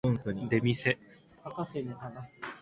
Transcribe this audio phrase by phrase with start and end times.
[0.25, 0.59] 出店